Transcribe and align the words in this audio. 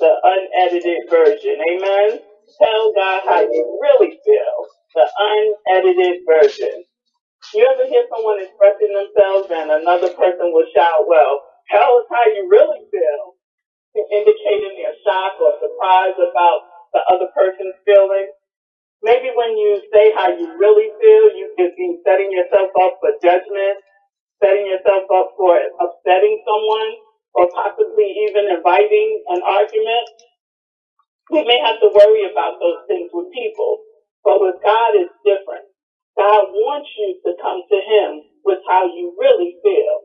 the 0.00 0.12
unedited 0.24 1.10
version. 1.10 1.56
Amen. 1.60 2.20
Tell 2.62 2.92
God 2.94 3.22
how 3.26 3.40
you 3.42 3.62
really 3.82 4.18
feel. 4.24 4.56
The 4.94 5.06
unedited 5.18 6.22
version. 6.26 6.84
You 7.54 7.64
ever 7.64 7.88
hear 7.88 8.04
someone 8.12 8.42
expressing 8.42 8.92
themselves 8.92 9.48
and 9.50 9.70
another 9.70 10.10
person 10.14 10.52
will 10.52 10.68
shout, 10.74 11.06
well, 11.08 11.40
tell 11.70 12.02
us 12.02 12.06
how 12.10 12.24
you 12.28 12.48
really 12.50 12.84
feel, 12.92 13.22
indicating 14.12 14.74
their 14.80 14.94
shock 15.06 15.40
or 15.40 15.56
surprise 15.60 16.16
about 16.18 16.60
the 16.94 17.02
other 17.12 17.28
person's 17.34 17.76
feelings? 17.86 18.34
Maybe 19.02 19.30
when 19.34 19.56
you 19.56 19.82
say 19.94 20.12
how 20.16 20.30
you 20.34 20.58
really 20.58 20.90
feel, 21.00 21.24
you 21.38 21.54
could 21.56 21.72
be 21.78 21.98
setting 22.04 22.32
yourself 22.32 22.70
up 22.82 22.98
for 23.00 23.14
judgment, 23.22 23.78
setting 24.42 24.66
yourself 24.66 25.06
up 25.10 25.34
for 25.38 25.54
upsetting 25.80 26.42
someone, 26.44 26.90
or 27.38 27.46
possibly 27.54 28.10
even 28.26 28.50
inviting 28.50 29.22
an 29.30 29.40
argument. 29.46 30.06
We 31.30 31.44
may 31.46 31.60
have 31.62 31.78
to 31.80 31.88
worry 31.94 32.26
about 32.30 32.58
those 32.58 32.82
things 32.90 33.10
with 33.14 33.30
people, 33.32 33.84
but 34.24 34.42
with 34.42 34.58
God 34.64 34.90
it's 34.98 35.14
different. 35.22 35.66
God 36.18 36.50
wants 36.50 36.90
you 36.98 37.14
to 37.24 37.32
come 37.38 37.62
to 37.62 37.78
Him 37.78 38.10
with 38.44 38.58
how 38.66 38.86
you 38.90 39.14
really 39.18 39.54
feel. 39.62 39.96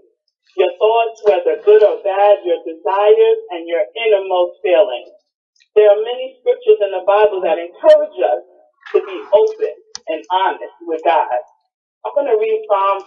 Your 0.57 0.73
thoughts, 0.77 1.17
whether 1.25 1.57
good 1.65 1.81
or 1.81 2.03
bad, 2.05 2.45
your 2.45 2.61
desires, 2.61 3.39
and 3.57 3.65
your 3.65 3.81
innermost 3.97 4.61
feelings. 4.61 5.09
There 5.75 5.89
are 5.89 6.01
many 6.01 6.37
scriptures 6.41 6.81
in 6.81 6.91
the 6.93 7.05
Bible 7.07 7.41
that 7.41 7.57
encourage 7.57 8.17
us 8.19 8.43
to 8.93 8.99
be 9.01 9.17
open 9.33 9.73
and 10.09 10.21
honest 10.31 10.77
with 10.85 11.01
God. 11.05 11.29
I'm 12.05 12.13
going 12.13 12.27
to 12.27 12.37
read 12.37 12.61
Psalm 12.67 12.99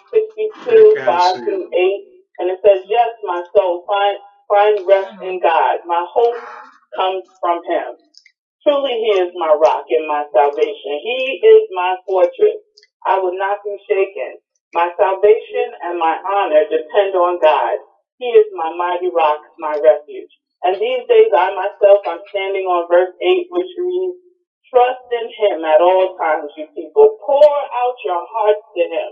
62, 0.66 1.04
5 1.06 1.45
through 1.45 1.66
8, 1.74 2.05
and 2.40 2.50
it 2.50 2.60
says, 2.64 2.84
Yes, 2.88 3.10
my 3.24 3.42
soul, 3.56 3.84
find, 3.88 4.18
find 4.48 4.76
rest 4.88 5.22
in 5.22 5.40
God. 5.42 5.80
My 5.86 6.04
hope 6.08 6.40
comes 6.96 7.24
from 7.40 7.60
Him. 7.68 7.96
Truly, 8.64 8.96
He 8.96 9.10
is 9.22 9.32
my 9.37 9.52
rock 9.60 9.87
and 9.90 10.09
my 10.09 10.24
salvation. 10.32 10.95
He 11.04 11.40
is 11.45 11.64
my 11.74 11.96
fortress. 12.07 12.62
I 13.07 13.20
will 13.20 13.37
not 13.38 13.60
be 13.64 13.76
shaken. 13.88 14.40
My 14.74 14.90
salvation 14.98 15.68
and 15.84 15.98
my 15.98 16.16
honor 16.24 16.64
depend 16.70 17.14
on 17.16 17.40
God. 17.42 17.79
He 18.18 18.26
is 18.32 18.48
my 18.57 18.73
mighty 18.76 19.10
rock, 19.14 19.40
my 19.60 19.76
refuge. 19.79 20.32
And 20.64 20.76
these 20.80 21.04
days, 21.09 21.30
I 21.37 21.54
myself, 21.54 22.02
I'm 22.09 22.23
standing 22.30 22.66
on 22.66 22.88
verse 22.90 23.14
8, 23.23 23.46
which 23.52 23.73
reads, 23.79 24.18
Trust 24.73 25.07
in 25.12 25.26
Him 25.30 25.64
at 25.64 25.80
all 25.82 26.16
times, 26.18 26.51
you 26.59 26.66
people. 26.74 27.18
Pour 27.26 27.45
out 27.46 27.96
your 28.04 28.24
hearts 28.26 28.66
to 28.76 28.82
Him, 28.82 29.10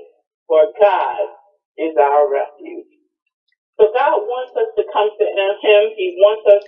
for 0.48 0.62
God 0.80 1.22
is 1.78 1.94
our 2.00 2.32
refuge. 2.32 2.93
So 3.80 3.90
God 3.94 4.22
wants 4.28 4.54
us 4.54 4.70
to 4.78 4.84
come 4.92 5.10
to 5.10 5.26
Him. 5.26 5.82
He 5.98 6.14
wants 6.20 6.44
us 6.46 6.64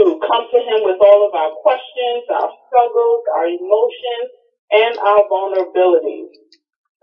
to 0.00 0.04
come 0.20 0.44
to 0.52 0.60
Him 0.60 0.80
with 0.84 1.00
all 1.00 1.24
of 1.28 1.32
our 1.34 1.52
questions, 1.64 2.24
our 2.32 2.52
struggles, 2.68 3.22
our 3.36 3.48
emotions, 3.48 4.28
and 4.72 4.94
our 5.00 5.22
vulnerabilities. 5.30 6.32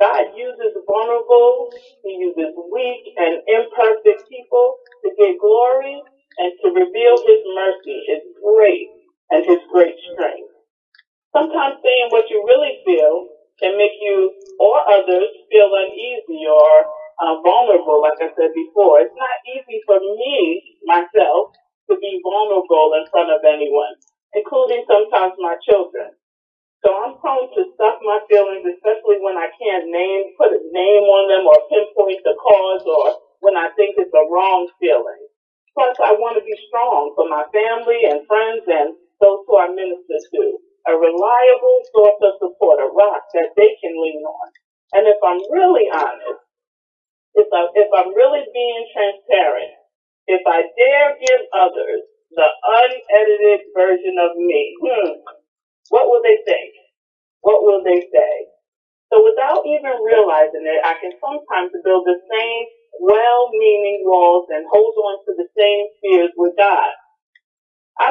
God 0.01 0.33
uses 0.35 0.73
vulnerable, 0.87 1.71
He 2.03 2.19
uses 2.19 2.53
weak 2.73 3.03
and 3.17 3.41
imperfect 3.47 4.29
people 4.29 4.77
to 5.05 5.09
get 5.17 5.39
glory 5.39 6.01
and 6.39 6.51
to 6.63 6.67
reveal 6.73 7.15
His 7.25 7.41
mercy, 7.55 7.97
His 8.09 8.23
grace, 8.43 8.93
and 9.31 9.45
His 9.45 9.61
great 9.71 9.95
strength. 10.13 10.43
Sometimes 11.35 11.77
saying 11.85 12.09
what 12.09 12.29
you 12.31 12.41
really 12.47 12.81
feel 12.85 13.29
can 13.61 13.77
make 13.77 13.93
you 14.01 14.33
or 14.59 14.77
others 14.89 15.29
feel 15.51 15.69
uneasy 15.69 16.47
or 16.49 16.71
uh, 17.21 17.35
vulnerable, 17.45 18.01
like 18.01 18.17
I 18.21 18.33
said 18.33 18.55
before. 18.55 19.01
It's 19.01 19.13
not 19.17 19.37
easy 19.45 19.83
for 19.85 19.99
me, 19.99 20.79
myself, 20.87 21.53
to 21.91 21.97
be 22.01 22.21
vulnerable 22.25 22.95
in 22.97 23.05
front 23.11 23.29
of 23.29 23.45
anyone, 23.45 23.93
including 24.33 24.85
sometimes 24.89 25.35
my 25.39 25.57
children. 25.69 26.07
So 26.85 26.93
I'm 26.93 27.17
prone 27.17 27.49
to 27.57 27.63
stuff 27.73 27.97
my 28.05 28.21
feelings, 28.29 28.61
especially 28.69 29.17
when 29.25 29.37
I 29.41 29.49
can't 29.57 29.89
name, 29.89 30.37
put 30.37 30.53
a 30.53 30.61
name 30.69 31.05
on 31.09 31.25
them 31.33 31.49
or 31.49 31.57
pinpoint 31.73 32.21
the 32.21 32.37
cause 32.37 32.85
or 32.85 33.17
when 33.41 33.57
I 33.57 33.73
think 33.73 33.97
it's 33.97 34.13
a 34.13 34.25
wrong 34.29 34.69
feeling. 34.77 35.23
Plus, 35.73 35.97
I 36.05 36.13
want 36.21 36.37
to 36.37 36.45
be 36.45 36.53
strong 36.69 37.17
for 37.17 37.25
my 37.29 37.45
family 37.49 38.05
and 38.05 38.27
friends 38.29 38.65
and 38.69 38.93
those 39.21 39.41
who 39.49 39.57
I 39.57 39.73
minister 39.73 40.20
to. 40.35 40.43
A 40.87 40.93
reliable 40.97 41.79
source 41.93 42.19
of 42.25 42.33
support, 42.41 42.81
a 42.81 42.89
rock 42.89 43.23
that 43.35 43.53
they 43.57 43.77
can 43.81 43.93
lean 43.95 44.23
on. 44.25 44.47
And 44.97 45.03
if 45.07 45.19
I'm 45.23 45.41
really 45.53 45.87
honest, 45.93 46.41
if, 47.35 47.47
I, 47.53 47.61
if 47.75 47.89
I'm 47.95 48.11
really 48.15 48.43
being 48.53 48.83
transparent, 48.95 49.73
if 50.27 50.41
I 50.47 50.63
dare 50.77 51.11
give 51.21 51.41
others 51.53 52.01
the 52.31 52.47
unedited 52.47 53.61
version 53.75 54.15
of 54.19 54.37
me, 54.37 54.75
hmm, 54.81 55.11
what 55.89 56.07
will 56.09 56.21
they 56.23 56.39
think? 56.47 56.73
What 57.41 57.63
will 57.63 57.83
they 57.83 58.01
say? 58.01 58.33
So 59.13 59.23
without 59.23 59.63
even 59.67 59.95
realizing 60.03 60.65
it, 60.67 60.81
I 60.83 60.95
can 60.99 61.11
sometimes 61.19 61.71
build 61.83 62.07
the 62.07 62.19
same 62.31 62.63
well-meaning 62.99 64.03
walls 64.07 64.47
and 64.51 64.65
hold 64.71 64.95
on 64.97 65.15
to 65.27 65.31
the 65.37 65.47
same 65.57 65.83
fears 66.01 66.31
with 66.37 66.55
God. 66.57 66.91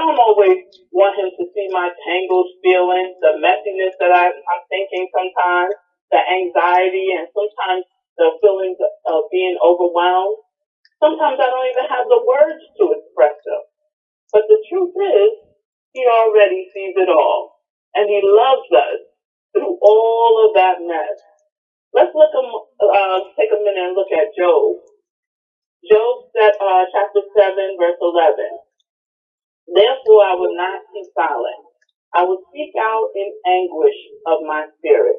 I 0.01 0.09
don't 0.09 0.17
always 0.17 0.65
want 0.97 1.21
him 1.21 1.29
to 1.29 1.45
see 1.53 1.69
my 1.69 1.93
tangled 2.09 2.49
feelings, 2.65 3.21
the 3.21 3.37
messiness 3.45 3.93
that 4.01 4.17
I, 4.17 4.33
I'm 4.33 4.65
thinking 4.73 5.13
sometimes, 5.13 5.77
the 6.09 6.25
anxiety, 6.25 7.13
and 7.21 7.29
sometimes 7.37 7.85
the 8.17 8.33
feelings 8.41 8.81
of 8.81 9.29
being 9.29 9.61
overwhelmed. 9.61 10.41
Sometimes 11.05 11.37
I 11.37 11.49
don't 11.53 11.69
even 11.69 11.89
have 11.93 12.09
the 12.09 12.23
words 12.25 12.65
to 12.81 12.85
express 12.97 13.37
them. 13.45 13.65
But 14.33 14.45
the 14.49 14.61
truth 14.71 14.95
is, 14.97 15.33
he 15.93 16.05
already 16.09 16.69
sees 16.75 16.95
it 16.97 17.11
all. 17.11 17.61
And 17.95 18.09
he 18.09 18.21
loves 18.25 18.69
us 18.73 19.01
through 19.55 19.79
all 19.83 20.47
of 20.49 20.57
that 20.57 20.79
mess. 20.85 21.19
Let's 21.95 22.13
look, 22.15 22.33
uh, 22.35 23.19
take 23.39 23.51
a 23.53 23.61
minute 23.61 23.83
and 23.93 23.97
look 23.97 24.13
at 24.13 24.33
Job. 24.39 24.77
Job 25.91 26.17
uh, 26.37 26.85
chapter 26.93 27.23
7, 27.39 27.77
verse 27.81 27.99
11. 28.03 28.60
Therefore 29.81 30.23
I 30.29 30.35
will 30.37 30.53
not 30.57 30.85
keep 30.93 31.09
silent. 31.17 31.63
I 32.13 32.25
will 32.29 32.45
speak 32.53 32.77
out 32.77 33.09
in 33.17 33.29
anguish 33.49 33.97
of 34.29 34.45
my 34.45 34.69
spirit. 34.79 35.17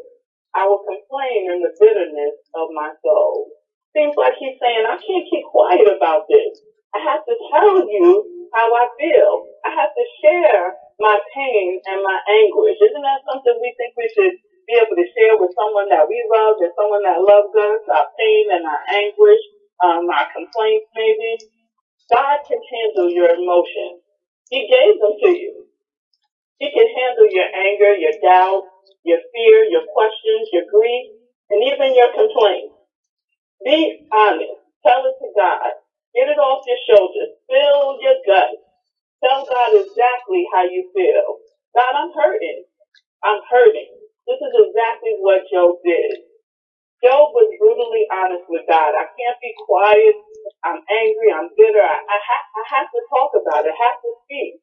I 0.55 0.67
will 0.69 0.85
complain 0.85 1.49
in 1.49 1.59
the 1.65 1.73
bitterness 1.81 2.37
of 2.53 2.69
my 2.77 2.93
soul. 3.01 3.49
Seems 3.97 4.13
like 4.19 4.35
he's 4.37 4.59
saying, 4.61 4.85
I 4.85 5.01
can't 5.01 5.27
keep 5.31 5.45
quiet 5.49 5.87
about 5.89 6.27
this. 6.29 6.61
I 6.93 6.99
have 7.01 7.23
to 7.25 7.35
tell 7.55 7.81
you 7.89 8.49
how 8.53 8.67
I 8.69 8.85
feel. 8.99 9.31
I 9.65 9.71
have 9.73 9.93
to 9.95 10.05
share 10.21 10.75
my 10.99 11.17
pain 11.33 11.81
and 11.89 12.03
my 12.03 12.19
anguish. 12.29 12.77
Isn't 12.83 13.01
that 13.05 13.25
something 13.25 13.57
we 13.63 13.73
think 13.79 13.95
we 13.97 14.11
should 14.13 14.35
be 14.67 14.75
able 14.77 14.95
to 14.99 15.07
share 15.17 15.39
with 15.41 15.55
someone 15.57 15.89
that 15.89 16.05
we 16.05 16.19
love 16.29 16.59
and 16.61 16.73
someone 16.77 17.03
that 17.07 17.23
loves 17.23 17.55
us, 17.55 17.81
our 17.89 18.07
pain 18.19 18.45
and 18.53 18.63
our 18.67 18.83
anguish, 18.93 19.43
um, 19.81 20.05
our 20.11 20.27
complaints 20.35 20.87
maybe? 20.93 21.39
God 22.13 22.39
can 22.47 22.59
handle 22.59 23.09
your 23.09 23.31
emotions. 23.33 24.03
He 24.51 24.67
gave 24.69 24.99
them 25.01 25.15
to 25.23 25.31
you. 25.31 25.65
He 26.59 26.71
can 26.71 26.87
handle 26.87 27.27
your 27.31 27.49
anger, 27.51 27.93
your 27.95 28.15
doubt, 28.23 28.63
your 29.03 29.19
fear, 29.33 29.57
your 29.71 29.83
questions, 29.93 30.49
your 30.53 30.63
grief, 30.71 31.07
and 31.51 31.63
even 31.63 31.95
your 31.95 32.11
complaints. 32.15 32.75
Be 33.65 34.07
honest. 34.13 34.59
Tell 34.85 35.03
it 35.05 35.17
to 35.19 35.29
God. 35.37 35.71
Get 36.15 36.29
it 36.29 36.39
off 36.39 36.63
your 36.67 36.81
shoulders. 36.89 37.31
Fill 37.49 37.97
your 38.01 38.17
gut. 38.27 38.55
Tell 39.23 39.45
God 39.45 39.71
exactly 39.75 40.45
how 40.53 40.63
you 40.63 40.89
feel. 40.95 41.27
God, 41.75 41.93
I'm 41.95 42.11
hurting. 42.15 42.63
I'm 43.23 43.41
hurting. 43.51 43.91
This 44.27 44.39
is 44.39 44.53
exactly 44.55 45.15
what 45.21 45.41
Job 45.53 45.77
did. 45.85 46.17
Job 47.03 47.33
was 47.33 47.49
brutally 47.61 48.05
honest 48.13 48.45
with 48.49 48.65
God. 48.69 48.93
I 48.97 49.05
can't 49.13 49.39
be 49.41 49.53
quiet. 49.65 50.15
I'm 50.65 50.81
angry. 50.85 51.29
I'm 51.33 51.49
bitter. 51.57 51.81
I, 51.83 51.97
I, 51.99 52.17
ha- 52.19 52.49
I 52.57 52.63
have 52.79 52.89
to 52.93 53.01
talk 53.09 53.31
about 53.37 53.65
it. 53.69 53.73
I 53.73 53.77
have 53.77 53.99
to 54.01 54.11
speak. 54.25 54.53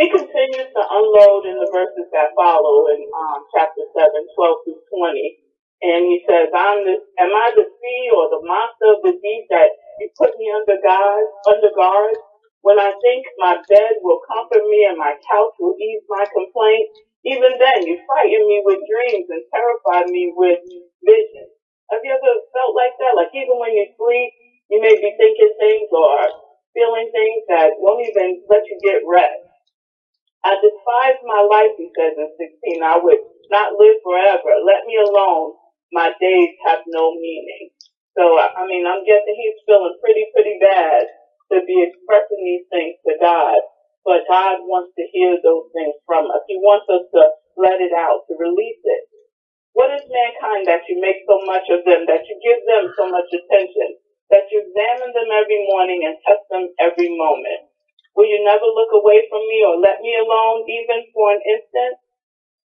He 0.00 0.08
continues 0.08 0.70
to 0.72 0.82
unload 0.88 1.44
in 1.44 1.60
the 1.60 1.68
verses 1.68 2.08
that 2.16 2.32
follow 2.32 2.88
in 2.96 3.04
um, 3.12 3.44
chapter 3.52 3.84
7, 3.92 4.08
12 4.34 4.64
through 4.64 4.82
20. 4.88 5.38
And 5.84 6.00
he 6.08 6.24
says, 6.24 6.48
I'm 6.56 6.80
the, 6.88 6.96
am 7.20 7.28
I 7.30 7.52
the 7.52 7.68
sea 7.68 8.04
or 8.16 8.32
the 8.32 8.40
monster 8.40 8.88
of 8.96 9.00
the 9.04 9.14
deep 9.20 9.44
that 9.52 9.68
you 10.00 10.08
put 10.16 10.32
me 10.40 10.48
under 10.48 10.80
guard, 10.80 11.26
under 11.44 11.70
guard? 11.76 12.16
When 12.64 12.80
I 12.80 12.94
think 13.04 13.26
my 13.38 13.58
bed 13.68 14.00
will 14.00 14.22
comfort 14.24 14.64
me 14.70 14.86
and 14.88 14.96
my 14.96 15.12
couch 15.28 15.54
will 15.60 15.76
ease 15.76 16.02
my 16.08 16.24
complaint, 16.32 16.88
even 17.24 17.52
then 17.58 17.86
you 17.86 18.00
frighten 18.06 18.42
me 18.46 18.62
with 18.64 18.80
dreams 18.86 19.28
and 19.30 19.44
terrify 19.52 20.06
me 20.10 20.32
with 20.34 20.58
visions. 21.04 21.52
Have 21.90 22.02
you 22.02 22.12
ever 22.12 22.32
felt 22.54 22.74
like 22.74 22.94
that? 22.98 23.14
Like 23.18 23.32
even 23.34 23.58
when 23.58 23.74
you 23.74 23.86
sleep, 23.98 24.30
you 24.70 24.78
may 24.80 24.94
be 24.96 25.10
thinking 25.18 25.54
things 25.60 25.90
or 25.92 26.16
feeling 26.74 27.08
things 27.12 27.42
that 27.52 27.76
won't 27.78 28.06
even 28.08 28.42
let 28.48 28.64
you 28.66 28.78
get 28.82 29.04
rest. 29.06 29.44
I 30.44 30.56
despise 30.56 31.20
my 31.26 31.42
life, 31.50 31.74
he 31.78 31.90
says 31.98 32.14
in 32.16 32.30
16. 32.38 32.82
I 32.82 32.98
would 32.98 33.22
not 33.50 33.74
live 33.78 33.98
forever. 34.04 34.52
Let 34.64 34.86
me 34.86 34.96
alone 34.98 35.54
my 35.92 36.12
days 36.20 36.54
have 36.66 36.80
no 36.88 37.12
meaning. 37.14 37.70
So, 38.16 38.38
I 38.40 38.64
mean, 38.66 38.86
I'm 38.86 39.04
guessing 39.04 39.36
he's 39.36 39.60
feeling 39.66 39.96
pretty, 40.02 40.26
pretty 40.34 40.58
bad 40.62 41.04
to 41.52 41.60
be 41.66 41.76
expressing 41.84 42.42
these 42.44 42.66
things 42.72 42.96
to 43.06 43.14
God. 43.20 43.58
But 44.04 44.26
God 44.26 44.66
wants 44.66 44.92
to 44.98 45.04
hear 45.14 45.38
those 45.38 45.70
things 45.72 45.94
from 46.06 46.26
us. 46.30 46.42
He 46.50 46.58
wants 46.58 46.90
us 46.90 47.06
to 47.14 47.22
let 47.56 47.78
it 47.78 47.94
out, 47.94 48.26
to 48.26 48.34
release 48.34 48.82
it. 48.82 49.04
What 49.72 49.94
is 49.94 50.04
mankind 50.04 50.66
that 50.68 50.84
you 50.90 51.00
make 51.00 51.24
so 51.24 51.40
much 51.46 51.70
of 51.70 51.86
them, 51.86 52.04
that 52.10 52.26
you 52.28 52.34
give 52.42 52.60
them 52.66 52.92
so 52.98 53.08
much 53.08 53.30
attention, 53.32 53.96
that 54.28 54.50
you 54.50 54.60
examine 54.66 55.12
them 55.14 55.30
every 55.32 55.64
morning 55.70 56.04
and 56.04 56.18
test 56.26 56.44
them 56.50 56.68
every 56.82 57.08
moment? 57.14 57.70
Will 58.16 58.28
you 58.28 58.44
never 58.44 58.68
look 58.68 58.92
away 58.92 59.24
from 59.30 59.40
me 59.48 59.64
or 59.64 59.80
let 59.80 60.02
me 60.04 60.12
alone 60.18 60.68
even 60.68 61.08
for 61.14 61.32
an 61.32 61.40
instant? 61.40 61.96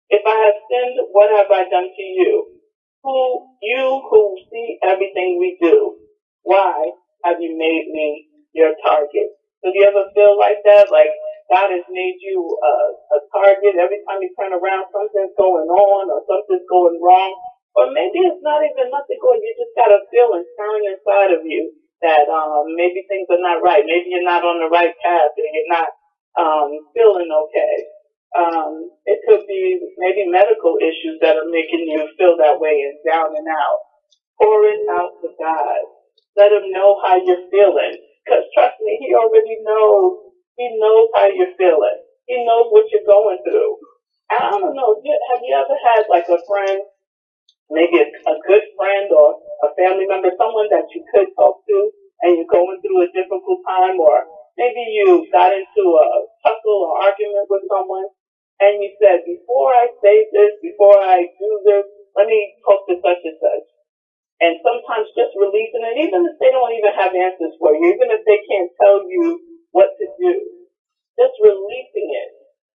If 0.10 0.26
I 0.26 0.38
have 0.50 0.58
sinned, 0.70 0.98
what 1.12 1.30
have 1.30 1.52
I 1.52 1.70
done 1.70 1.90
to 1.90 2.06
you? 2.06 2.62
Who, 3.04 3.46
you 3.62 4.02
who 4.10 4.38
see 4.50 4.80
everything 4.82 5.38
we 5.38 5.58
do, 5.62 5.98
why 6.42 6.92
have 7.24 7.38
you 7.40 7.54
made 7.58 7.94
me 7.94 8.30
your 8.54 8.74
target? 8.86 9.30
So 9.62 9.70
do 9.70 9.78
you 9.78 9.86
ever 9.86 10.10
feel 10.14 10.38
like 10.38 10.62
that? 10.66 10.90
Like 10.92 11.14
God 11.51 11.69
has 11.71 11.86
made 11.92 12.18
you 12.21 12.39
a, 12.42 12.74
a 13.15 13.19
target 13.30 13.77
every 13.77 14.01
time 14.06 14.21
you 14.21 14.31
turn 14.33 14.53
around, 14.56 14.89
something's 14.89 15.36
going 15.38 15.69
on 15.69 16.03
or 16.09 16.21
something's 16.25 16.65
going 16.69 16.97
wrong. 17.01 17.31
Or 17.75 17.92
maybe 17.92 18.24
it's 18.24 18.42
not 18.42 18.63
even 18.63 18.88
nothing 18.89 19.19
going, 19.19 19.44
you 19.44 19.53
just 19.59 19.75
got 19.75 19.92
a 19.92 20.01
feeling 20.07 20.47
stirring 20.56 20.88
inside 20.89 21.31
of 21.36 21.44
you 21.44 21.75
that 22.01 22.25
um, 22.31 22.71
maybe 22.74 23.03
things 23.12 23.27
are 23.30 23.44
not 23.44 23.59
right. 23.62 23.83
Maybe 23.83 24.15
you're 24.15 24.25
not 24.25 24.47
on 24.47 24.63
the 24.63 24.71
right 24.71 24.95
path 25.03 25.33
and 25.36 25.51
you're 25.51 25.74
not 25.74 25.89
um, 26.39 26.69
feeling 26.95 27.30
okay. 27.30 27.75
Um, 28.36 28.91
it 29.06 29.19
could 29.27 29.44
be 29.48 29.80
maybe 30.00 30.27
medical 30.27 30.80
issues 30.80 31.19
that 31.21 31.36
are 31.36 31.51
making 31.51 31.88
you 31.88 32.07
feel 32.18 32.36
that 32.39 32.59
way 32.59 32.83
and 32.88 33.00
down 33.03 33.31
and 33.36 33.48
out. 33.48 33.80
Pour 34.39 34.63
it 34.68 34.83
out 34.91 35.19
to 35.24 35.30
God. 35.39 35.81
Let 36.36 36.51
him 36.51 36.71
know 36.71 37.00
how 37.03 37.15
you're 37.15 37.48
feeling. 37.51 37.95
Because 38.24 38.44
trust 38.56 38.75
me, 38.83 38.98
he 39.00 39.15
already 39.15 39.59
knows. 39.63 40.31
He 40.57 40.68
knows 40.80 40.94
how 41.25 41.33
you're 41.33 41.57
feeling. 41.57 42.00
He 42.30 42.38
knows 42.45 42.69
what 42.69 42.86
you're 42.94 43.10
going 43.10 43.42
through. 43.42 43.74
I 44.30 44.54
don't 44.54 44.77
know. 44.77 45.01
Have 45.01 45.42
you 45.42 45.54
ever 45.57 45.77
had 45.81 46.06
like 46.10 46.30
a 46.30 46.38
friend, 46.45 46.81
maybe 47.69 47.98
a, 48.01 48.36
good 48.45 48.66
friend 48.77 49.10
or 49.10 49.42
a 49.66 49.69
family 49.74 50.06
member, 50.06 50.30
someone 50.38 50.69
that 50.69 50.86
you 50.94 51.01
could 51.10 51.30
talk 51.33 51.66
to 51.66 51.77
and 52.22 52.38
you're 52.38 52.50
going 52.50 52.81
through 52.81 53.06
a 53.06 53.13
difficult 53.13 53.62
time 53.66 53.98
or 53.98 54.25
maybe 54.57 54.81
you 54.94 55.25
got 55.33 55.54
into 55.54 55.83
a 55.98 56.07
tussle 56.45 56.81
or 56.89 57.06
argument 57.06 57.50
with 57.50 57.66
someone 57.69 58.10
and 58.62 58.81
you 58.81 58.94
said, 59.01 59.25
before 59.25 59.74
I 59.74 59.89
say 60.01 60.25
this, 60.33 60.57
before 60.62 60.98
I 60.98 61.25
do 61.25 61.50
this, 61.66 61.86
let 62.18 62.25
me 62.25 62.39
talk 62.66 62.88
to 62.89 62.98
such 63.01 63.22
and 63.22 63.38
such. 63.38 63.68
And 64.42 64.54
sometimes 64.66 65.13
just 65.13 65.38
releasing 65.38 65.86
it, 65.86 66.01
even 66.01 66.25
if 66.25 66.36
they 66.42 66.50
don't 66.50 66.74
even 66.74 66.94
have 66.98 67.13
answers 67.13 67.56
for 67.60 67.77
you, 67.77 67.94
even 67.94 68.10
if 68.10 68.25
they 68.25 68.39
can't 68.48 68.72
tell 68.80 69.06
you 69.06 69.39
what 69.72 69.92
to 69.95 70.06
do, 70.19 70.55
releasing 71.45 72.09
it 72.09 72.30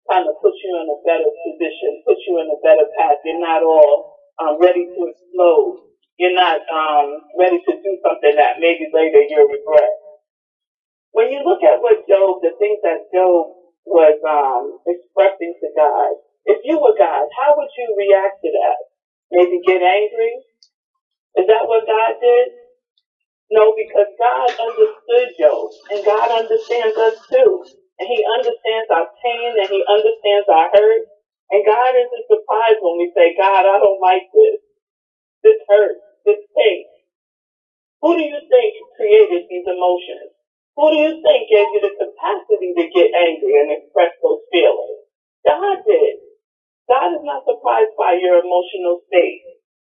kind 0.06 0.26
of 0.26 0.38
puts 0.42 0.58
you 0.62 0.72
in 0.78 0.86
a 0.90 0.98
better 1.06 1.30
position, 1.46 2.02
puts 2.06 2.22
you 2.26 2.38
in 2.42 2.48
a 2.50 2.58
better 2.62 2.86
path. 2.98 3.18
You're 3.26 3.42
not 3.42 3.62
all 3.66 4.18
um, 4.38 4.58
ready 4.62 4.86
to 4.86 5.00
explode. 5.10 5.90
You're 6.18 6.36
not 6.38 6.62
um, 6.70 7.08
ready 7.38 7.58
to 7.58 7.72
do 7.82 7.92
something 8.06 8.34
that 8.38 8.62
maybe 8.62 8.86
later 8.94 9.22
you'll 9.26 9.50
regret. 9.50 9.94
When 11.12 11.32
you 11.32 11.42
look 11.44 11.62
at 11.64 11.82
what 11.82 12.06
Job, 12.08 12.42
the 12.42 12.54
things 12.60 12.80
that 12.84 13.10
Job 13.14 13.56
was 13.86 14.16
um, 14.26 14.78
expressing 14.86 15.54
to 15.58 15.68
God, 15.76 16.12
if 16.46 16.60
you 16.64 16.78
were 16.78 16.96
God, 16.98 17.26
how 17.40 17.54
would 17.58 17.72
you 17.78 17.88
react 17.98 18.38
to 18.44 18.50
that? 18.50 18.78
Maybe 19.32 19.60
get 19.66 19.82
angry? 19.82 20.34
Is 21.38 21.46
that 21.48 21.66
what 21.66 21.86
God 21.86 22.14
did? 22.20 22.48
No, 23.52 23.74
because 23.78 24.10
God 24.18 24.50
understood 24.58 25.28
Job, 25.38 25.70
and 25.92 26.04
God 26.04 26.28
understands 26.42 26.96
us 26.98 27.16
too. 27.30 27.64
And 28.00 28.08
He 28.08 28.24
understands 28.24 28.88
our 28.90 29.08
pain, 29.20 29.52
and 29.60 29.68
He 29.68 29.80
understands 29.84 30.48
our 30.48 30.72
hurt. 30.72 31.04
And 31.52 31.66
God 31.66 31.92
isn't 31.94 32.30
surprised 32.30 32.80
when 32.80 32.96
we 32.98 33.12
say, 33.12 33.36
God, 33.36 33.68
I 33.68 33.76
don't 33.78 34.00
like 34.00 34.26
this. 34.32 34.58
This 35.44 35.60
hurts. 35.68 36.00
This 36.24 36.40
pain. 36.56 36.86
Who 38.02 38.16
do 38.16 38.24
you 38.24 38.40
think 38.48 38.70
created 38.96 39.44
these 39.48 39.68
emotions? 39.68 40.32
Who 40.76 40.84
do 40.92 40.96
you 40.96 41.12
think 41.20 41.52
gave 41.52 41.68
you 41.76 41.80
the 41.84 41.94
capacity 42.00 42.72
to 42.76 42.84
get 42.88 43.12
angry 43.12 43.60
and 43.60 43.72
express 43.76 44.16
those 44.24 44.40
feelings? 44.52 45.04
God 45.44 45.84
did. 45.84 46.16
God 46.88 47.12
is 47.16 47.24
not 47.24 47.44
surprised 47.44 47.94
by 48.00 48.16
your 48.16 48.40
emotional 48.40 49.04
state. 49.08 49.44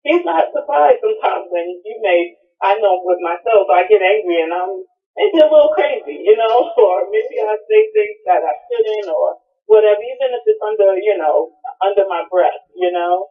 He's 0.03 0.25
not 0.27 0.51
surprised 0.51 0.99
sometimes 0.99 1.47
when 1.49 1.79
you 1.83 1.95
may, 2.03 2.35
I 2.61 2.75
know 2.79 2.99
with 3.03 3.23
myself, 3.23 3.71
I 3.71 3.87
get 3.87 4.03
angry 4.03 4.43
and 4.43 4.51
I'm 4.51 4.83
maybe 5.17 5.39
a 5.41 5.49
little 5.49 5.73
crazy, 5.75 6.23
you 6.25 6.35
know, 6.37 6.71
or 6.83 7.09
maybe 7.11 7.37
I 7.41 7.57
say 7.69 7.81
things 7.93 8.19
that 8.27 8.41
I 8.43 8.53
shouldn't 8.69 9.09
or 9.11 9.37
whatever, 9.67 10.01
even 10.01 10.29
if 10.35 10.43
it's 10.45 10.63
under, 10.63 10.95
you 10.99 11.17
know, 11.17 11.53
under 11.83 12.05
my 12.09 12.25
breath, 12.31 12.63
you 12.75 12.91
know. 12.91 13.27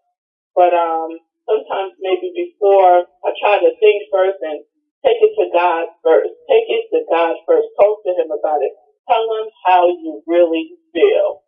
But 0.55 0.75
um 0.75 1.19
sometimes 1.49 1.94
maybe 2.00 2.32
before 2.34 3.06
I 3.06 3.31
try 3.40 3.58
to 3.61 3.73
think 3.81 4.08
first 4.12 4.38
and 4.43 4.64
take 5.06 5.20
it 5.23 5.34
to 5.38 5.46
God 5.55 5.87
first. 6.05 6.32
Take 6.50 6.69
it 6.69 6.84
to 6.94 7.00
God 7.11 7.37
first. 7.46 7.69
Talk 7.81 8.02
to 8.05 8.12
him 8.14 8.31
about 8.31 8.62
it. 8.62 8.73
Tell 9.08 9.25
him 9.38 9.49
how 9.67 9.88
you 9.88 10.23
really 10.26 10.76
feel. 10.94 11.43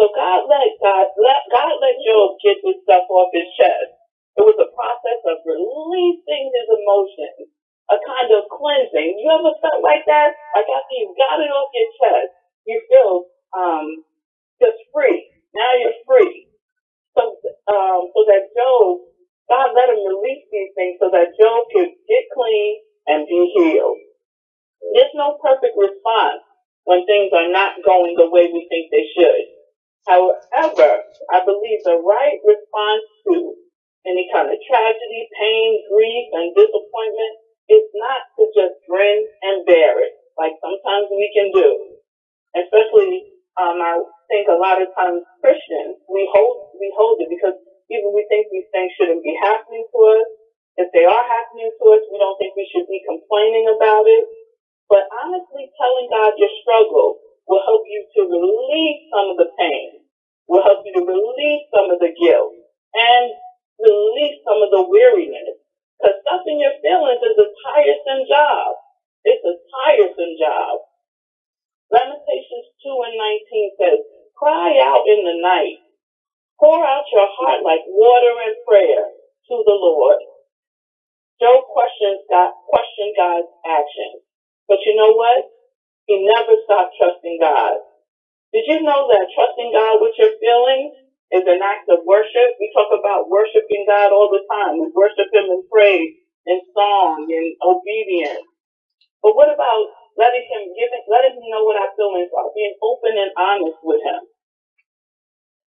So 0.00 0.08
God 0.16 0.48
let 0.48 0.68
God 0.82 1.06
let 1.20 1.40
God 1.52 1.74
let 1.80 1.96
Job 2.02 2.36
get 2.42 2.58
this 2.64 2.80
stuff 2.84 3.06
off 3.12 3.30
his 3.34 3.48
chest. 3.60 3.92
It 4.40 4.44
was 4.44 4.58
a 4.58 4.70
process 4.74 5.20
of 5.28 5.44
releasing 5.46 6.44
his 6.50 6.68
emotions, 6.72 7.48
a 7.92 7.98
kind 8.02 8.30
of 8.34 8.48
cleansing. 8.62 9.18
You 9.18 9.26
ever 9.34 9.50
felt 9.58 9.82
like 9.82 10.06
that? 10.06 10.38
Like 10.54 10.70
after 10.70 10.94
you 10.94 11.10
got 11.18 11.42
it 11.42 11.50
off 11.50 11.74
your 11.74 11.90
chest, 11.98 12.30
you 12.70 12.78
feel 12.86 13.26
um, 13.58 13.86
just 14.62 14.78
free. 14.94 15.26
Now 15.50 15.74
you're 15.82 15.98
free. 16.06 16.46
So, 17.18 17.34
um, 17.66 18.08
so 18.14 18.20
that 18.30 18.54
Job, 18.54 19.02
God 19.50 19.74
let 19.74 19.90
him 19.90 20.00
release 20.06 20.46
these 20.54 20.70
things 20.78 20.96
so 21.02 21.10
that 21.10 21.34
Job 21.34 21.66
could 21.74 21.90
get 22.06 22.24
clean 22.30 22.72
and 23.10 23.26
be 23.26 23.42
healed. 23.58 23.98
There's 24.94 25.12
no 25.18 25.36
perfect 25.42 25.74
response 25.76 26.46
when 26.86 27.04
things 27.06 27.34
are 27.34 27.50
not 27.50 27.82
going 27.84 28.14
the 28.16 28.30
way 28.30 28.48
we 28.48 28.66
think 28.70 28.88
they 28.94 29.06
should. 29.12 29.44
However, 30.06 30.88
I 31.30 31.44
believe 31.44 31.82
the 31.84 31.98
right 32.02 32.38
response 32.42 33.06
to 33.28 33.54
any 34.06 34.26
kind 34.34 34.50
of 34.50 34.58
tragedy, 34.66 35.22
pain, 35.38 35.68
grief, 35.90 36.26
and 36.34 36.50
disappointment 36.58 37.34
is 37.70 37.86
not 37.94 38.22
to 38.38 38.44
just 38.56 38.76
grin 38.88 39.20
and 39.42 39.66
bear 39.66 40.00
it, 40.02 40.14
like 40.38 40.54
sometimes 40.62 41.06
we 41.12 41.28
can 41.36 41.50
do. 41.54 41.68
Especially, 42.56 43.30
um, 43.62 43.78
I 43.78 44.02
think 44.30 44.48
a 44.50 44.58
lot 44.58 44.82
of 44.82 44.90
times 44.98 45.22
Christians, 45.38 46.02
we 46.10 46.26
hold, 46.34 46.74
we 46.82 46.90
hold 46.98 47.22
it 47.22 47.30
because 47.30 47.54
even 47.94 48.10
we 48.14 48.26
think 48.30 48.48
these 48.50 48.66
things 48.74 48.90
shouldn't 48.98 49.22
be 49.22 49.36
happening 49.42 49.86
to 49.86 49.98
us. 50.18 50.26
If 50.78 50.88
they 50.96 51.04
are 51.06 51.24
happening 51.26 51.70
to 51.70 51.84
us, 51.94 52.02
we 52.10 52.18
don't 52.18 52.38
think 52.42 52.56
we 52.58 52.66
should 52.74 52.88
be 52.90 53.02
complaining 53.06 53.70
about 53.70 54.06
it. 54.08 54.24
But 54.88 55.08
honestly, 55.24 55.70
telling 55.80 56.08
God 56.12 56.34
your 56.38 56.52
struggle 56.62 57.20
will 57.48 57.62
help 57.64 57.82
you 57.88 58.00
to 58.16 58.20
release 58.28 59.00
some 59.12 59.32
of 59.32 59.36
the 59.40 59.50
pain, 59.58 60.04
will 60.48 60.64
help 60.64 60.84
you 60.84 60.92
to 61.00 61.04
release 61.04 61.64
some 61.74 61.88
of 61.90 61.98
the 62.00 62.12
guilt, 62.14 62.52
and 62.94 63.26
release 63.80 64.38
some 64.44 64.60
of 64.62 64.70
the 64.70 64.84
weariness. 64.88 65.51
Because 66.02 66.18
stuffing 66.26 66.58
your 66.58 66.74
feelings 66.82 67.22
is 67.22 67.38
a 67.38 67.48
tiresome 67.62 68.26
job. 68.26 68.74
It's 69.22 69.46
a 69.46 69.54
tiresome 69.70 70.34
job. 70.34 70.82
Lamentations 71.94 72.74
2 72.82 72.90
and 72.90 73.14
19 73.14 73.78
says, 73.78 73.98
Cry 74.34 74.82
out 74.82 75.06
in 75.06 75.22
the 75.22 75.38
night. 75.38 75.78
Pour 76.58 76.82
out 76.82 77.06
your 77.14 77.30
heart 77.38 77.62
like 77.62 77.86
water 77.86 78.34
in 78.50 78.54
prayer 78.66 79.06
to 79.06 79.54
the 79.62 79.78
Lord. 79.78 80.18
Job 81.38 81.62
questions 81.70 82.26
God, 82.30 82.50
questioned 82.66 83.14
God's 83.14 83.50
actions. 83.62 84.26
But 84.66 84.82
you 84.82 84.98
know 84.98 85.14
what? 85.14 85.46
He 86.10 86.18
never 86.26 86.58
stopped 86.66 86.98
trusting 86.98 87.38
God. 87.38 87.78
Did 88.52 88.66
you 88.66 88.82
know 88.82 89.06
that 89.06 89.30
trusting 89.34 89.70
God 89.70 90.02
with 90.02 90.14
your 90.18 90.34
feelings 90.42 90.94
is 91.32 91.44
an 91.48 91.60
act 91.64 91.88
of 91.88 92.04
worship. 92.04 92.60
We 92.60 92.68
talk 92.76 92.92
about 92.92 93.32
worshiping 93.32 93.88
God 93.88 94.12
all 94.12 94.28
the 94.28 94.44
time. 94.46 94.78
We 94.78 94.92
worship 94.92 95.32
Him 95.32 95.48
in 95.48 95.64
praise, 95.72 96.20
in 96.46 96.60
song, 96.76 97.26
in 97.32 97.56
obedience. 97.64 98.44
But 99.24 99.34
what 99.34 99.48
about 99.48 99.88
letting 100.20 100.44
Him 100.44 100.76
give 100.76 100.92
it, 100.92 101.04
letting 101.08 101.40
Him 101.40 101.48
know 101.48 101.64
what 101.64 101.80
our 101.80 101.92
feelings 101.96 102.30
are, 102.36 102.52
being 102.52 102.76
open 102.84 103.16
and 103.16 103.32
honest 103.34 103.80
with 103.80 104.04
Him? 104.04 104.22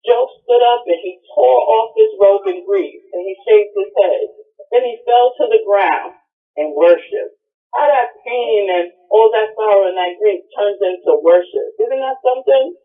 Job 0.04 0.28
stood 0.44 0.60
up 0.60 0.84
and 0.84 1.00
he 1.00 1.16
tore 1.32 1.64
off 1.64 1.96
his 1.96 2.12
robe 2.20 2.44
in 2.52 2.60
grief 2.68 3.00
and 3.16 3.24
he 3.24 3.34
shaved 3.48 3.72
his 3.72 3.92
head. 4.04 4.26
Then 4.68 4.84
he 4.84 5.00
fell 5.08 5.32
to 5.32 5.44
the 5.48 5.64
ground 5.64 6.12
and 6.60 6.76
worshiped. 6.76 7.40
How 7.72 7.88
that 7.88 8.12
pain 8.20 8.68
and 8.68 8.92
all 9.08 9.32
that 9.32 9.56
sorrow 9.56 9.88
and 9.88 9.96
that 9.96 10.20
grief 10.20 10.44
turns 10.52 10.76
into 10.84 11.24
worship. 11.24 11.68
Isn't 11.80 12.04
that 12.04 12.20
something? 12.20 12.76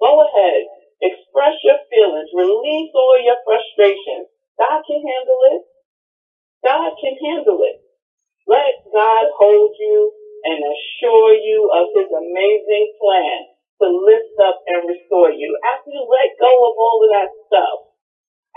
Go 0.00 0.24
ahead 0.24 0.64
feelings. 2.08 2.30
Release 2.32 2.92
all 2.96 3.20
your 3.20 3.38
frustrations. 3.44 4.32
God 4.58 4.80
can 4.88 5.00
handle 5.04 5.42
it. 5.52 5.62
God 6.64 6.92
can 7.00 7.14
handle 7.20 7.60
it. 7.64 7.78
Let 8.48 8.74
God 8.92 9.26
hold 9.38 9.72
you 9.78 10.12
and 10.44 10.58
assure 10.58 11.34
you 11.38 11.70
of 11.74 11.86
his 11.94 12.10
amazing 12.10 12.88
plan 12.98 13.38
to 13.82 13.86
lift 13.88 14.34
up 14.42 14.58
and 14.66 14.88
restore 14.90 15.30
you. 15.30 15.54
After 15.74 15.90
you 15.94 16.02
let 16.10 16.34
go 16.40 16.50
of 16.50 16.74
all 16.78 16.98
of 17.06 17.10
that 17.14 17.30
stuff, 17.46 17.78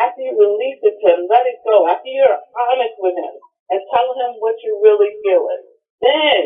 after 0.01 0.21
you 0.25 0.33
release 0.35 0.81
it 0.83 0.97
to 0.99 1.07
him, 1.13 1.29
let 1.29 1.47
it 1.47 1.61
go. 1.63 1.87
After 1.87 2.09
you're 2.09 2.39
honest 2.71 2.97
with 2.99 3.15
him 3.15 3.35
and 3.71 3.81
tell 3.93 4.09
him 4.17 4.41
what 4.43 4.57
you're 4.65 4.83
really 4.83 5.13
feeling, 5.23 5.63
then, 6.01 6.43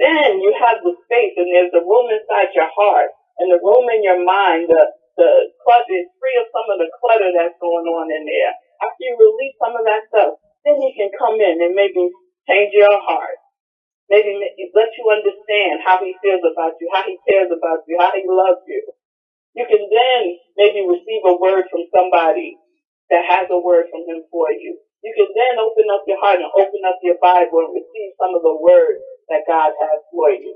then 0.00 0.30
you 0.40 0.54
have 0.58 0.82
the 0.82 0.96
space 1.06 1.36
and 1.38 1.50
there's 1.52 1.74
the 1.76 1.84
room 1.84 2.10
inside 2.10 2.50
your 2.56 2.70
heart 2.72 3.12
and 3.38 3.52
the 3.52 3.62
room 3.62 3.86
in 3.92 4.02
your 4.02 4.24
mind, 4.24 4.66
the, 4.72 4.82
the 5.16 5.30
clutter 5.62 5.96
is 5.98 6.10
free 6.18 6.36
of 6.40 6.48
some 6.50 6.68
of 6.70 6.78
the 6.82 6.90
clutter 7.00 7.30
that's 7.34 7.58
going 7.62 7.86
on 7.86 8.10
in 8.10 8.24
there. 8.26 8.52
After 8.82 9.02
you 9.06 9.14
release 9.16 9.56
some 9.62 9.74
of 9.76 9.84
that 9.86 10.06
stuff, 10.10 10.38
then 10.66 10.80
he 10.82 10.94
can 10.96 11.10
come 11.18 11.38
in 11.38 11.62
and 11.62 11.74
maybe 11.76 12.10
change 12.48 12.72
your 12.74 12.94
heart. 13.04 13.38
Maybe 14.10 14.36
let 14.36 14.90
you 14.96 15.04
understand 15.08 15.80
how 15.84 15.98
he 16.04 16.12
feels 16.20 16.44
about 16.44 16.76
you, 16.80 16.88
how 16.92 17.04
he 17.08 17.16
cares 17.24 17.48
about 17.48 17.86
you, 17.88 17.96
how 18.00 18.12
he 18.12 18.24
loves 18.28 18.62
you. 18.68 18.82
You 19.54 19.66
can 19.66 19.82
then 19.90 20.22
maybe 20.58 20.86
receive 20.86 21.22
a 21.26 21.38
word 21.38 21.66
from 21.70 21.86
somebody 21.94 22.58
that 23.10 23.26
has 23.26 23.46
a 23.50 23.58
word 23.58 23.86
from 23.90 24.06
him 24.06 24.22
for 24.30 24.50
you. 24.50 24.78
You 25.02 25.12
can 25.16 25.30
then 25.34 25.58
open 25.58 25.86
up 25.94 26.06
your 26.06 26.20
heart 26.22 26.38
and 26.42 26.50
open 26.54 26.82
up 26.86 26.98
your 27.02 27.18
Bible 27.22 27.66
and 27.66 27.74
receive 27.74 28.12
some 28.18 28.34
of 28.34 28.42
the 28.42 28.56
words 28.56 29.02
that 29.30 29.46
God 29.48 29.72
has 29.74 30.00
for 30.12 30.30
you. 30.30 30.54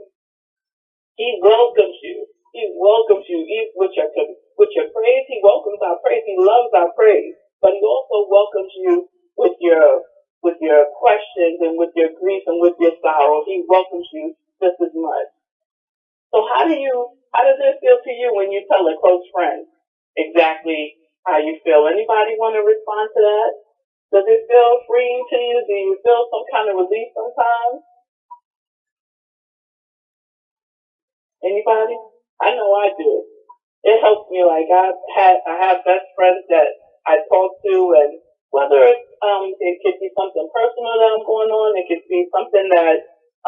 He 1.17 1.39
welcomes 1.43 1.99
you. 2.03 2.27
He 2.55 2.73
welcomes 2.75 3.27
you 3.29 3.39
even 3.43 3.75
with 3.77 3.93
your 3.95 4.11
with 4.59 4.71
your 4.75 4.91
praise. 4.91 5.25
He 5.31 5.41
welcomes 5.43 5.81
our 5.81 5.99
praise. 6.05 6.27
He 6.27 6.37
loves 6.37 6.71
our 6.75 6.91
praise. 6.99 7.35
But 7.63 7.75
he 7.79 7.83
also 7.83 8.29
welcomes 8.29 8.73
you 8.77 9.09
with 9.39 9.57
your 9.63 10.03
with 10.43 10.59
your 10.61 10.87
questions 10.99 11.59
and 11.63 11.79
with 11.79 11.91
your 11.97 12.11
grief 12.19 12.43
and 12.47 12.61
with 12.63 12.75
your 12.79 12.95
sorrow. 13.03 13.43
He 13.47 13.65
welcomes 13.67 14.07
you 14.13 14.35
just 14.63 14.79
as 14.83 14.95
much. 14.95 15.29
So 16.35 16.45
how 16.53 16.67
do 16.69 16.75
you 16.75 17.17
how 17.35 17.43
does 17.47 17.59
it 17.59 17.79
feel 17.81 17.99
to 18.03 18.13
you 18.13 18.35
when 18.35 18.53
you 18.53 18.67
tell 18.71 18.87
a 18.87 18.95
close 19.01 19.25
friend 19.35 19.67
exactly 20.17 20.99
how 21.27 21.39
you 21.39 21.61
feel. 21.65 21.87
Anybody 21.87 22.35
want 22.41 22.57
to 22.57 22.65
respond 22.65 23.13
to 23.15 23.21
that? 23.21 23.51
Does 24.17 24.27
it 24.27 24.49
feel 24.49 24.73
freeing 24.89 25.25
to 25.29 25.37
you? 25.37 25.57
Do 25.69 25.75
you 25.75 25.95
feel 26.01 26.25
some 26.33 26.47
kind 26.49 26.67
of 26.73 26.81
relief 26.81 27.13
sometimes? 27.13 27.85
Anybody? 31.45 31.97
I 32.41 32.57
know 32.57 32.73
I 32.75 32.91
do. 32.97 33.38
It 33.85 33.99
helps 34.03 34.31
me. 34.31 34.45
Like 34.45 34.69
I've 34.71 35.01
had, 35.17 35.37
I 35.47 35.55
have 35.71 35.85
best 35.87 36.07
friends 36.17 36.45
that 36.51 36.69
I 37.07 37.21
talk 37.31 37.53
to, 37.67 37.77
and 37.99 38.21
whether 38.51 38.81
it's 38.85 39.09
um, 39.23 39.51
it 39.61 39.77
could 39.85 39.99
be 40.01 40.11
something 40.19 40.49
personal 40.55 40.95
that 40.99 41.13
I'm 41.19 41.27
going 41.27 41.51
on, 41.53 41.79
it 41.79 41.87
could 41.89 42.05
be 42.11 42.27
something 42.35 42.69
that 42.75 42.99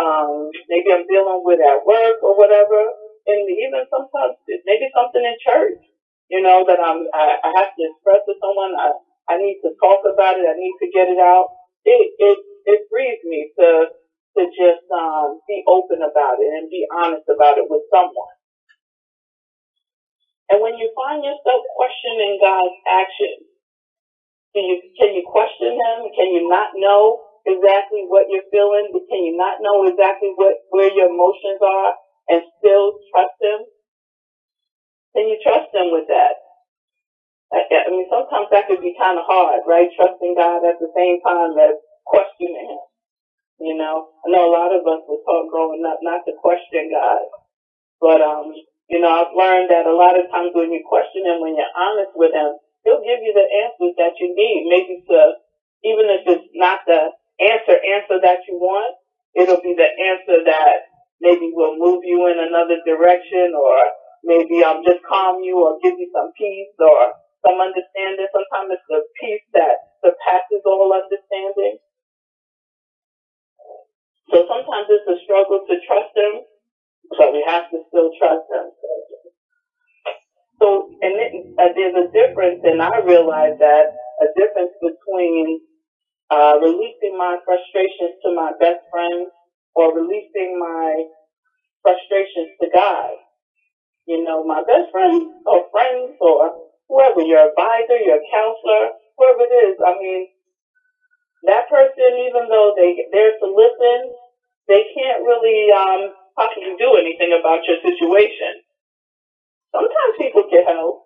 um, 0.01 0.51
maybe 0.69 0.93
I'm 0.93 1.07
dealing 1.07 1.43
with 1.45 1.61
at 1.61 1.85
work 1.87 2.23
or 2.23 2.37
whatever, 2.39 2.81
and 3.29 3.43
even 3.51 3.85
sometimes 3.91 4.39
maybe 4.67 4.89
something 4.95 5.23
in 5.25 5.37
church 5.45 5.79
you 6.31 6.43
know, 6.43 6.65
that 6.69 6.81
I'm, 6.81 7.07
I, 7.15 7.37
I 7.43 7.51
have 7.61 7.73
to 7.77 7.83
express 7.91 8.23
to 8.27 8.35
someone. 8.41 8.73
I, 8.79 8.93
I 9.31 9.39
need 9.39 9.61
to 9.65 9.73
talk 9.83 10.01
about 10.07 10.39
it. 10.39 10.47
I 10.47 10.57
need 10.57 10.77
to 10.81 10.89
get 10.93 11.09
it 11.09 11.21
out. 11.21 11.49
It, 11.85 12.15
it, 12.19 12.39
it 12.67 12.81
frees 12.91 13.21
me 13.25 13.53
to, 13.59 13.69
to 14.39 14.43
just, 14.55 14.87
um, 14.95 15.41
be 15.49 15.65
open 15.69 16.01
about 16.03 16.39
it 16.41 16.51
and 16.61 16.71
be 16.71 16.87
honest 16.95 17.29
about 17.29 17.59
it 17.59 17.67
with 17.69 17.83
someone. 17.93 18.37
And 20.51 20.59
when 20.59 20.75
you 20.77 20.91
find 20.99 21.23
yourself 21.23 21.63
questioning 21.79 22.43
God's 22.43 22.75
actions, 22.91 23.47
can 24.51 24.67
you, 24.67 24.77
can 24.99 25.15
you 25.15 25.23
question 25.23 25.79
Him? 25.79 26.11
Can 26.11 26.35
you 26.35 26.51
not 26.51 26.75
know 26.75 27.23
exactly 27.47 28.03
what 28.11 28.27
you're 28.27 28.51
feeling? 28.51 28.91
Can 28.91 29.23
you 29.23 29.39
not 29.39 29.63
know 29.63 29.87
exactly 29.87 30.35
what, 30.35 30.59
where 30.75 30.91
your 30.91 31.07
emotions 31.07 31.63
are 31.63 31.95
and 32.35 32.43
still 32.59 32.99
trust 33.15 33.39
Him? 33.39 33.61
Can 35.15 35.31
you 35.31 35.39
trust 35.39 35.71
Him 35.71 35.95
with 35.95 36.11
that? 36.11 36.35
I, 37.55 37.87
I 37.87 37.91
mean, 37.91 38.07
sometimes 38.11 38.51
that 38.51 38.67
could 38.67 38.83
be 38.83 38.95
kind 38.99 39.19
of 39.19 39.27
hard, 39.27 39.63
right? 39.67 39.91
Trusting 39.95 40.35
God 40.35 40.67
at 40.67 40.83
the 40.83 40.91
same 40.99 41.23
time 41.23 41.55
as 41.59 41.79
questioning 42.07 42.75
Him. 42.75 42.83
You 43.61 43.77
know, 43.79 44.09
I 44.27 44.31
know 44.35 44.51
a 44.51 44.57
lot 44.57 44.75
of 44.75 44.83
us 44.83 45.03
were 45.07 45.23
taught 45.27 45.51
growing 45.51 45.85
up 45.87 45.99
not 46.03 46.27
to 46.27 46.33
question 46.43 46.91
God, 46.91 47.23
but 48.01 48.19
um, 48.23 48.51
you 48.91 48.99
know, 49.01 49.11
I've 49.11 49.33
learned 49.33 49.71
that 49.71 49.87
a 49.87 49.95
lot 49.95 50.19
of 50.19 50.27
times 50.35 50.51
when 50.53 50.75
you 50.75 50.83
question 50.83 51.25
Him, 51.25 51.41
when 51.41 51.55
you're 51.55 51.77
honest 51.79 52.13
with 52.19 52.35
Him, 52.35 52.59
He'll 52.85 53.05
give 53.05 53.21
you 53.23 53.33
the 53.37 53.47
answers 53.65 53.95
that 54.01 54.17
you 54.19 54.33
need. 54.35 54.67
Maybe 54.69 55.05
to 55.09 55.19
even 55.85 56.09
if 56.13 56.23
it's 56.27 56.49
not 56.55 56.81
the 56.87 57.13
answer 57.41 57.77
answer 57.77 58.19
that 58.21 58.45
you 58.49 58.57
want, 58.57 58.97
it'll 59.37 59.63
be 59.63 59.77
the 59.77 59.89
answer 59.89 60.45
that 60.45 60.91
maybe 61.21 61.53
will 61.53 61.77
move 61.77 62.03
you 62.05 62.27
in 62.29 62.41
another 62.41 62.81
direction 62.85 63.53
or 63.53 63.77
maybe 64.25 64.65
um, 64.65 64.83
just 64.85 65.05
calm 65.09 65.45
you 65.45 65.61
or 65.61 65.79
give 65.85 65.97
you 65.97 66.09
some 66.13 66.33
peace 66.37 66.73
or 66.81 67.15
some 67.45 67.61
understanding. 67.61 68.29
Sometimes 68.33 68.77
it's 68.77 68.89
the 68.89 69.01
peace 69.21 69.45
that 69.55 69.77
surpasses 70.01 70.65
all 70.65 70.93
understanding. 70.93 71.79
So 74.33 74.47
sometimes 74.49 74.87
it's 74.89 75.09
a 75.09 75.19
struggle 75.25 75.65
to 75.69 75.75
trust 75.85 76.15
him, 76.17 76.47
but 77.19 77.33
we 77.33 77.45
have 77.47 77.71
to 77.71 77.79
still 77.89 78.11
trust 78.19 78.47
him. 78.53 78.67
So, 80.61 80.91
and 81.03 81.15
it, 81.17 81.33
uh, 81.59 81.73
there's 81.75 81.97
a 81.97 82.13
difference, 82.13 82.61
and 82.65 82.83
I 82.83 83.01
realize 83.01 83.59
that 83.61 83.85
a 84.23 84.27
difference 84.39 84.73
between 84.83 85.61
uh, 86.31 86.59
releasing 86.63 87.17
my 87.19 87.39
frustrations 87.45 88.19
to 88.25 88.35
my 88.35 88.53
best 88.61 88.81
friend 88.93 89.29
or 89.75 89.95
releasing 89.97 90.59
my 90.59 91.05
frustrations 91.83 92.51
to 92.63 92.69
God 92.75 93.11
you 94.07 94.25
know, 94.25 94.45
my 94.45 94.63
best 94.67 94.91
friends 94.91 95.25
or 95.47 95.67
friends 95.71 96.17
or 96.21 96.51
whoever, 96.89 97.23
your 97.23 97.51
advisor, 97.51 97.99
your 98.03 98.19
counselor, 98.33 98.99
whoever 99.19 99.43
it 99.47 99.55
is, 99.71 99.77
I 99.79 99.95
mean, 99.99 100.29
that 101.45 101.69
person, 101.71 102.11
even 102.29 102.49
though 102.51 102.75
they, 102.77 102.97
they're 103.13 103.39
to 103.41 103.49
listen, 103.49 104.13
they 104.69 104.85
can't 104.95 105.25
really, 105.25 105.71
um, 105.73 106.13
possibly 106.37 106.77
do 106.79 106.95
anything 106.99 107.33
about 107.39 107.65
your 107.69 107.79
situation. 107.83 108.63
Sometimes 109.73 110.15
people 110.19 110.45
can 110.51 110.65
help, 110.65 111.05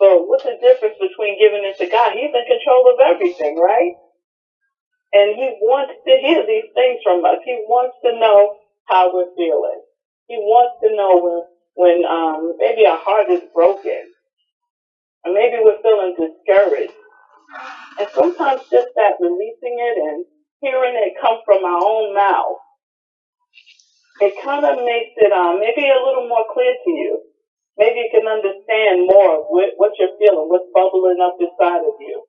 but 0.00 0.26
what's 0.28 0.44
the 0.44 0.58
difference 0.62 0.96
between 1.00 1.38
giving 1.38 1.64
it 1.64 1.78
to 1.78 1.88
God? 1.88 2.12
He's 2.14 2.32
in 2.34 2.46
control 2.48 2.90
of 2.92 2.98
everything, 3.00 3.58
right? 3.58 3.94
And 5.12 5.36
he 5.36 5.58
wants 5.62 5.94
to 6.06 6.12
hear 6.22 6.46
these 6.46 6.70
things 6.74 7.00
from 7.04 7.24
us. 7.24 7.38
He 7.44 7.54
wants 7.66 7.96
to 8.04 8.12
know 8.18 8.58
how 8.86 9.14
we're 9.14 9.34
feeling. 9.36 9.82
He 10.28 10.36
wants 10.36 10.78
to 10.84 10.94
know 10.96 11.18
when 11.22 11.42
when 11.74 12.04
um, 12.04 12.56
maybe 12.58 12.86
our 12.86 12.98
heart 12.98 13.30
is 13.30 13.40
broken, 13.54 14.02
or 15.24 15.34
maybe 15.34 15.56
we're 15.62 15.82
feeling 15.82 16.14
discouraged. 16.18 16.94
And 17.98 18.08
sometimes 18.14 18.62
just 18.70 18.88
that 18.96 19.20
releasing 19.20 19.76
it 19.78 19.96
and 19.98 20.24
hearing 20.62 20.94
it 20.96 21.14
come 21.20 21.40
from 21.44 21.64
our 21.64 21.80
own 21.82 22.14
mouth, 22.14 22.58
it 24.20 24.34
kind 24.44 24.64
of 24.64 24.76
makes 24.84 25.16
it 25.16 25.32
um, 25.32 25.60
maybe 25.60 25.88
a 25.88 26.00
little 26.00 26.28
more 26.28 26.44
clear 26.52 26.74
to 26.74 26.90
you. 26.90 27.20
Maybe 27.78 28.04
you 28.04 28.10
can 28.12 28.28
understand 28.28 29.08
more 29.08 29.40
of 29.40 29.44
what 29.48 29.92
you're 29.98 30.16
feeling, 30.20 30.48
what's 30.52 30.68
bubbling 30.74 31.18
up 31.24 31.36
inside 31.40 31.80
of 31.80 31.96
you. 32.00 32.20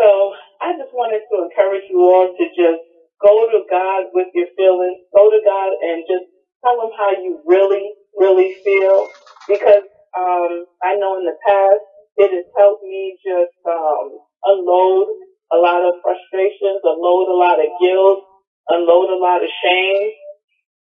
So 0.00 0.32
I 0.64 0.72
just 0.80 0.92
wanted 0.96 1.20
to 1.28 1.36
encourage 1.44 1.84
you 1.92 2.00
all 2.00 2.32
to 2.32 2.46
just 2.56 2.82
go 3.20 3.52
to 3.52 3.60
God 3.68 4.08
with 4.16 4.28
your 4.32 4.48
feelings, 4.56 5.04
go 5.12 5.28
to 5.28 5.40
God 5.44 5.70
and 5.84 6.04
just 6.08 6.24
tell 6.64 6.80
him 6.80 6.92
how 6.96 7.12
you 7.20 7.44
really, 7.44 7.84
really 8.16 8.56
feel. 8.64 9.08
Because 9.48 9.84
um, 10.16 10.64
I 10.80 10.96
know 10.96 11.20
in 11.20 11.28
the 11.28 11.36
past 11.44 11.84
it 12.16 12.32
has 12.32 12.48
helped 12.56 12.84
me 12.84 13.20
just 13.20 13.56
um, 13.68 14.16
unload 14.48 15.08
a 15.52 15.58
lot 15.60 15.84
of 15.84 16.00
frustrations, 16.00 16.80
unload 16.84 17.28
a 17.28 17.36
lot 17.36 17.60
of 17.60 17.68
guilt, 17.80 18.24
unload 18.68 19.12
a 19.12 19.20
lot 19.20 19.44
of 19.44 19.50
shame. 19.62 20.10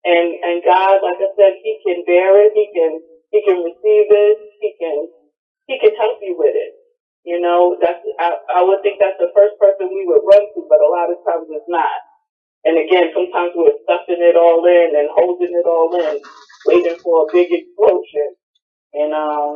And 0.05 0.29
and 0.43 0.63
God, 0.63 1.03
like 1.03 1.19
I 1.19 1.29
said, 1.35 1.53
He 1.63 1.79
can 1.85 2.03
bear 2.07 2.39
it. 2.45 2.53
He 2.55 2.67
can 2.73 3.01
He 3.31 3.39
can 3.43 3.59
receive 3.63 4.07
it. 4.09 4.37
He 4.61 4.69
can 4.79 4.97
He 5.67 5.75
can 5.79 5.95
help 5.97 6.19
you 6.21 6.35
with 6.39 6.55
it. 6.55 6.73
You 7.25 7.41
know, 7.41 7.77
that's 7.81 7.99
I, 8.19 8.33
I 8.57 8.63
would 8.63 8.81
think 8.83 8.99
that's 8.99 9.19
the 9.19 9.31
first 9.35 9.55
person 9.59 9.91
we 9.91 10.07
would 10.07 10.23
run 10.25 10.45
to, 10.55 10.61
but 10.69 10.79
a 10.81 10.89
lot 10.91 11.11
of 11.11 11.19
times 11.27 11.47
it's 11.51 11.67
not. 11.69 11.99
And 12.65 12.77
again, 12.77 13.11
sometimes 13.15 13.53
we're 13.55 13.75
stuffing 13.83 14.19
it 14.19 14.35
all 14.35 14.65
in 14.67 14.91
and 14.97 15.09
holding 15.15 15.53
it 15.55 15.67
all 15.67 15.89
in, 15.95 16.21
waiting 16.67 16.99
for 16.99 17.23
a 17.25 17.31
big 17.33 17.47
explosion. 17.51 18.35
And 18.93 19.13
um, 19.13 19.55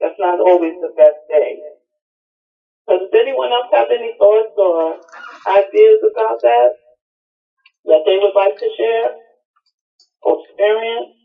that's 0.00 0.18
not 0.18 0.40
always 0.40 0.74
the 0.82 0.92
best 0.96 1.18
thing. 1.30 1.62
So 2.88 2.98
does 2.98 3.14
anyone 3.14 3.52
else 3.52 3.70
have 3.72 3.88
any 3.90 4.14
thoughts 4.18 4.54
or 4.58 4.98
ideas 5.48 6.00
about 6.12 6.40
that 6.42 6.70
that 7.86 8.02
they 8.06 8.18
would 8.18 8.34
like 8.36 8.58
to 8.58 8.68
share 8.78 9.10
experience? 10.26 11.23